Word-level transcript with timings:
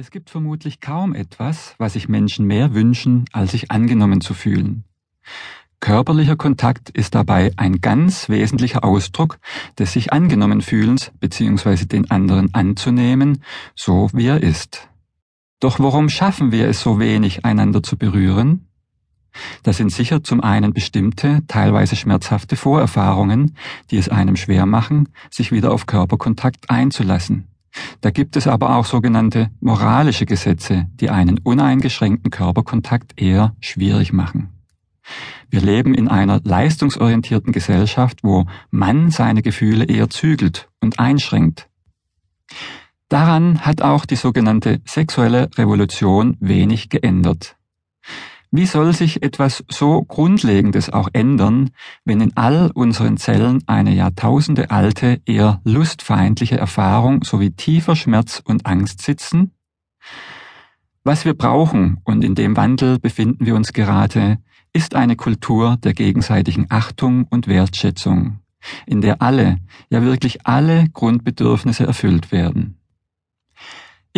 Es 0.00 0.12
gibt 0.12 0.30
vermutlich 0.30 0.80
kaum 0.80 1.12
etwas, 1.12 1.74
was 1.78 1.94
sich 1.94 2.08
Menschen 2.08 2.46
mehr 2.46 2.72
wünschen, 2.72 3.24
als 3.32 3.50
sich 3.50 3.72
angenommen 3.72 4.20
zu 4.20 4.32
fühlen. 4.32 4.84
Körperlicher 5.80 6.36
Kontakt 6.36 6.90
ist 6.90 7.16
dabei 7.16 7.50
ein 7.56 7.80
ganz 7.80 8.28
wesentlicher 8.28 8.84
Ausdruck 8.84 9.40
des 9.76 9.92
sich 9.92 10.12
angenommen 10.12 10.60
fühlens 10.60 11.10
bzw. 11.18 11.86
den 11.86 12.12
anderen 12.12 12.54
anzunehmen, 12.54 13.42
so 13.74 14.08
wie 14.12 14.26
er 14.26 14.40
ist. 14.40 14.88
Doch 15.58 15.80
warum 15.80 16.08
schaffen 16.08 16.52
wir 16.52 16.68
es 16.68 16.80
so 16.80 17.00
wenig, 17.00 17.44
einander 17.44 17.82
zu 17.82 17.96
berühren? 17.98 18.68
Das 19.64 19.78
sind 19.78 19.90
sicher 19.90 20.22
zum 20.22 20.40
einen 20.42 20.72
bestimmte, 20.72 21.42
teilweise 21.48 21.96
schmerzhafte 21.96 22.54
Vorerfahrungen, 22.54 23.56
die 23.90 23.96
es 23.96 24.08
einem 24.08 24.36
schwer 24.36 24.64
machen, 24.64 25.08
sich 25.28 25.50
wieder 25.50 25.72
auf 25.72 25.86
Körperkontakt 25.86 26.70
einzulassen. 26.70 27.48
Da 28.00 28.10
gibt 28.10 28.36
es 28.36 28.46
aber 28.46 28.76
auch 28.76 28.84
sogenannte 28.84 29.50
moralische 29.60 30.26
Gesetze, 30.26 30.86
die 31.00 31.10
einen 31.10 31.38
uneingeschränkten 31.38 32.30
Körperkontakt 32.30 33.20
eher 33.20 33.54
schwierig 33.60 34.12
machen. 34.12 34.50
Wir 35.50 35.60
leben 35.60 35.94
in 35.94 36.08
einer 36.08 36.40
leistungsorientierten 36.44 37.52
Gesellschaft, 37.52 38.20
wo 38.22 38.46
man 38.70 39.10
seine 39.10 39.42
Gefühle 39.42 39.84
eher 39.84 40.10
zügelt 40.10 40.68
und 40.80 40.98
einschränkt. 40.98 41.68
Daran 43.08 43.60
hat 43.60 43.80
auch 43.80 44.04
die 44.04 44.16
sogenannte 44.16 44.80
sexuelle 44.84 45.48
Revolution 45.56 46.36
wenig 46.40 46.90
geändert. 46.90 47.57
Wie 48.50 48.64
soll 48.64 48.94
sich 48.94 49.22
etwas 49.22 49.62
so 49.68 50.02
Grundlegendes 50.02 50.90
auch 50.90 51.10
ändern, 51.12 51.70
wenn 52.06 52.22
in 52.22 52.34
all 52.34 52.70
unseren 52.72 53.18
Zellen 53.18 53.62
eine 53.66 53.94
Jahrtausende 53.94 54.70
alte, 54.70 55.20
eher 55.26 55.60
lustfeindliche 55.64 56.56
Erfahrung 56.56 57.24
sowie 57.24 57.50
tiefer 57.50 57.94
Schmerz 57.94 58.40
und 58.42 58.64
Angst 58.64 59.02
sitzen? 59.02 59.52
Was 61.04 61.26
wir 61.26 61.34
brauchen, 61.34 62.00
und 62.04 62.24
in 62.24 62.34
dem 62.34 62.56
Wandel 62.56 62.98
befinden 62.98 63.44
wir 63.44 63.54
uns 63.54 63.74
gerade, 63.74 64.38
ist 64.72 64.94
eine 64.94 65.16
Kultur 65.16 65.76
der 65.82 65.92
gegenseitigen 65.92 66.66
Achtung 66.70 67.26
und 67.28 67.48
Wertschätzung, 67.48 68.40
in 68.86 69.02
der 69.02 69.20
alle, 69.20 69.58
ja 69.90 70.02
wirklich 70.02 70.46
alle 70.46 70.88
Grundbedürfnisse 70.88 71.86
erfüllt 71.86 72.32
werden. 72.32 72.77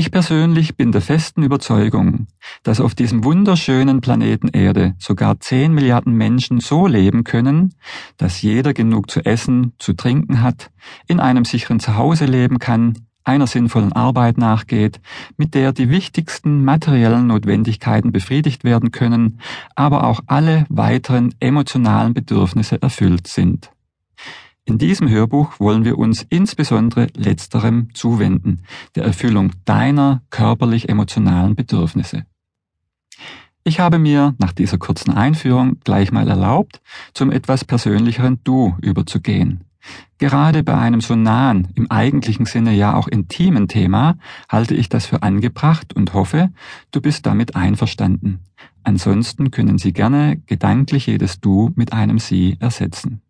Ich 0.00 0.10
persönlich 0.10 0.78
bin 0.78 0.92
der 0.92 1.02
festen 1.02 1.42
Überzeugung, 1.42 2.26
dass 2.62 2.80
auf 2.80 2.94
diesem 2.94 3.22
wunderschönen 3.22 4.00
Planeten 4.00 4.48
Erde 4.48 4.94
sogar 4.98 5.38
10 5.38 5.74
Milliarden 5.74 6.14
Menschen 6.14 6.60
so 6.60 6.86
leben 6.86 7.22
können, 7.22 7.74
dass 8.16 8.40
jeder 8.40 8.72
genug 8.72 9.10
zu 9.10 9.22
essen, 9.26 9.74
zu 9.78 9.92
trinken 9.92 10.40
hat, 10.40 10.70
in 11.06 11.20
einem 11.20 11.44
sicheren 11.44 11.80
Zuhause 11.80 12.24
leben 12.24 12.58
kann, 12.58 12.94
einer 13.24 13.46
sinnvollen 13.46 13.92
Arbeit 13.92 14.38
nachgeht, 14.38 15.02
mit 15.36 15.52
der 15.52 15.74
die 15.74 15.90
wichtigsten 15.90 16.64
materiellen 16.64 17.26
Notwendigkeiten 17.26 18.10
befriedigt 18.10 18.64
werden 18.64 18.92
können, 18.92 19.38
aber 19.74 20.04
auch 20.04 20.20
alle 20.26 20.64
weiteren 20.70 21.34
emotionalen 21.40 22.14
Bedürfnisse 22.14 22.80
erfüllt 22.80 23.26
sind. 23.26 23.70
In 24.70 24.78
diesem 24.78 25.08
Hörbuch 25.08 25.58
wollen 25.58 25.84
wir 25.84 25.98
uns 25.98 26.24
insbesondere 26.30 27.08
letzterem 27.16 27.88
zuwenden, 27.92 28.62
der 28.94 29.02
Erfüllung 29.02 29.50
deiner 29.64 30.22
körperlich-emotionalen 30.30 31.56
Bedürfnisse. 31.56 32.24
Ich 33.64 33.80
habe 33.80 33.98
mir 33.98 34.36
nach 34.38 34.52
dieser 34.52 34.78
kurzen 34.78 35.10
Einführung 35.12 35.80
gleich 35.82 36.12
mal 36.12 36.28
erlaubt, 36.28 36.80
zum 37.14 37.32
etwas 37.32 37.64
persönlicheren 37.64 38.38
Du 38.44 38.76
überzugehen. 38.80 39.64
Gerade 40.18 40.62
bei 40.62 40.78
einem 40.78 41.00
so 41.00 41.16
nahen, 41.16 41.66
im 41.74 41.90
eigentlichen 41.90 42.46
Sinne 42.46 42.72
ja 42.72 42.94
auch 42.94 43.08
intimen 43.08 43.66
Thema 43.66 44.18
halte 44.48 44.76
ich 44.76 44.88
das 44.88 45.04
für 45.04 45.24
angebracht 45.24 45.96
und 45.96 46.14
hoffe, 46.14 46.50
du 46.92 47.00
bist 47.00 47.26
damit 47.26 47.56
einverstanden. 47.56 48.38
Ansonsten 48.84 49.50
können 49.50 49.78
Sie 49.78 49.92
gerne 49.92 50.40
gedanklich 50.46 51.06
jedes 51.06 51.40
Du 51.40 51.72
mit 51.74 51.92
einem 51.92 52.20
Sie 52.20 52.56
ersetzen. 52.60 53.20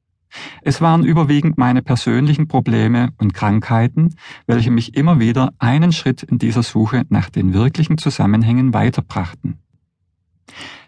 Es 0.62 0.80
waren 0.80 1.04
überwiegend 1.04 1.58
meine 1.58 1.82
persönlichen 1.82 2.48
Probleme 2.48 3.10
und 3.18 3.34
Krankheiten, 3.34 4.14
welche 4.46 4.70
mich 4.70 4.96
immer 4.96 5.20
wieder 5.20 5.52
einen 5.58 5.92
Schritt 5.92 6.22
in 6.22 6.38
dieser 6.38 6.62
Suche 6.62 7.04
nach 7.08 7.30
den 7.30 7.52
wirklichen 7.52 7.98
Zusammenhängen 7.98 8.74
weiterbrachten. 8.74 9.58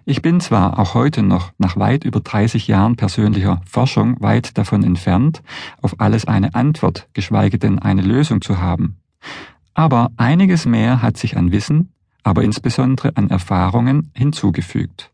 Ich 0.05 0.23
bin 0.23 0.41
zwar 0.41 0.79
auch 0.79 0.95
heute 0.95 1.23
noch 1.23 1.53
nach 1.59 1.77
weit 1.77 2.05
über 2.05 2.21
30 2.21 2.67
Jahren 2.67 2.97
persönlicher 2.97 3.61
Forschung 3.67 4.19
weit 4.23 4.57
davon 4.57 4.83
entfernt, 4.83 5.43
auf 5.83 6.01
alles 6.01 6.27
eine 6.27 6.55
Antwort, 6.55 7.09
geschweige 7.13 7.59
denn 7.59 7.79
eine 7.79 8.01
Lösung 8.01 8.41
zu 8.41 8.59
haben. 8.59 8.97
Aber 9.75 10.11
einiges 10.17 10.65
mehr 10.65 11.03
hat 11.03 11.19
sich 11.19 11.37
an 11.37 11.53
Wissen, 11.53 11.93
aber 12.23 12.43
insbesondere 12.43 13.17
an 13.17 13.29
Erfahrungen 13.29 14.11
hinzugefügt. 14.15 15.13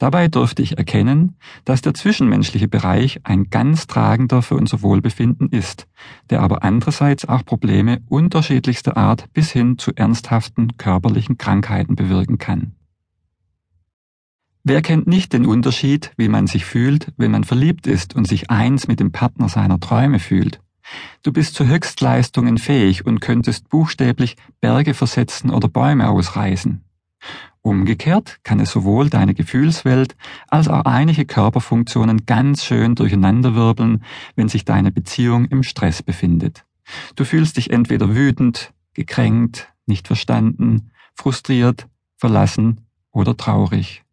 Dabei 0.00 0.28
durfte 0.28 0.62
ich 0.62 0.78
erkennen, 0.78 1.36
dass 1.66 1.82
der 1.82 1.92
zwischenmenschliche 1.92 2.68
Bereich 2.68 3.20
ein 3.24 3.50
ganz 3.50 3.86
tragender 3.86 4.40
für 4.40 4.54
unser 4.54 4.80
Wohlbefinden 4.80 5.50
ist, 5.50 5.86
der 6.30 6.40
aber 6.40 6.64
andererseits 6.64 7.28
auch 7.28 7.44
Probleme 7.44 8.00
unterschiedlichster 8.08 8.96
Art 8.96 9.30
bis 9.34 9.52
hin 9.52 9.76
zu 9.76 9.92
ernsthaften 9.94 10.78
körperlichen 10.78 11.36
Krankheiten 11.36 11.96
bewirken 11.96 12.38
kann. 12.38 12.72
Wer 14.64 14.80
kennt 14.80 15.06
nicht 15.06 15.34
den 15.34 15.44
Unterschied, 15.44 16.12
wie 16.16 16.28
man 16.28 16.46
sich 16.46 16.64
fühlt, 16.64 17.12
wenn 17.18 17.30
man 17.30 17.44
verliebt 17.44 17.86
ist 17.86 18.16
und 18.16 18.26
sich 18.26 18.48
eins 18.48 18.88
mit 18.88 19.00
dem 19.00 19.12
Partner 19.12 19.50
seiner 19.50 19.80
Träume 19.80 20.18
fühlt? 20.18 20.62
Du 21.22 21.30
bist 21.30 21.54
zu 21.54 21.66
Höchstleistungen 21.66 22.56
fähig 22.56 23.04
und 23.04 23.20
könntest 23.20 23.68
buchstäblich 23.68 24.36
Berge 24.62 24.94
versetzen 24.94 25.50
oder 25.50 25.68
Bäume 25.68 26.08
ausreißen. 26.08 26.82
Umgekehrt 27.62 28.40
kann 28.42 28.58
es 28.60 28.70
sowohl 28.70 29.10
deine 29.10 29.34
Gefühlswelt 29.34 30.16
als 30.48 30.68
auch 30.68 30.84
einige 30.86 31.26
Körperfunktionen 31.26 32.24
ganz 32.24 32.64
schön 32.64 32.94
durcheinanderwirbeln, 32.94 34.02
wenn 34.34 34.48
sich 34.48 34.64
deine 34.64 34.90
Beziehung 34.90 35.44
im 35.46 35.62
Stress 35.62 36.02
befindet. 36.02 36.64
Du 37.16 37.24
fühlst 37.24 37.58
dich 37.58 37.70
entweder 37.70 38.14
wütend, 38.14 38.72
gekränkt, 38.94 39.72
nicht 39.86 40.06
verstanden, 40.06 40.90
frustriert, 41.14 41.86
verlassen 42.16 42.86
oder 43.12 43.36
traurig. 43.36 44.04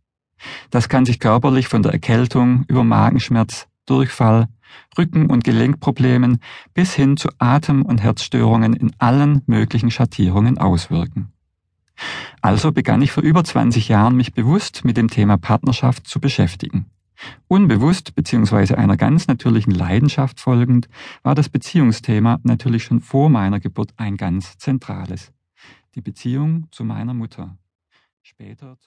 Das 0.69 0.89
kann 0.89 1.05
sich 1.05 1.19
körperlich 1.19 1.67
von 1.67 1.83
der 1.83 1.93
Erkältung 1.93 2.65
über 2.67 2.83
Magenschmerz, 2.83 3.67
Durchfall, 3.85 4.49
Rücken- 4.97 5.29
und 5.29 5.43
Gelenkproblemen 5.43 6.39
bis 6.73 6.93
hin 6.93 7.17
zu 7.17 7.29
Atem- 7.39 7.85
und 7.85 8.01
Herzstörungen 8.01 8.73
in 8.73 8.91
allen 8.99 9.41
möglichen 9.45 9.89
Schattierungen 9.89 10.57
auswirken. 10.57 11.31
Also 12.41 12.71
begann 12.71 13.01
ich 13.01 13.11
vor 13.11 13.23
über 13.23 13.43
20 13.43 13.87
Jahren 13.87 14.15
mich 14.15 14.33
bewusst 14.33 14.85
mit 14.85 14.97
dem 14.97 15.09
Thema 15.09 15.37
Partnerschaft 15.37 16.07
zu 16.07 16.19
beschäftigen. 16.19 16.85
Unbewusst 17.47 18.13
bzw. 18.15 18.75
einer 18.75 18.95
ganz 18.95 19.27
natürlichen 19.27 19.73
Leidenschaft 19.73 20.39
folgend 20.39 20.87
war 21.23 21.33
das 21.33 21.49
Beziehungsthema 21.49 22.39
natürlich 22.43 22.83
schon 22.83 23.01
vor 23.01 23.29
meiner 23.29 23.59
Geburt 23.59 23.93
ein 23.97 24.17
ganz 24.17 24.57
zentrales. 24.57 25.31
Die 25.95 26.01
Beziehung 26.01 26.67
zu 26.71 26.83
meiner 26.83 27.15
Mutter. 27.15 27.57
Später 28.21 28.77
zu 28.77 28.85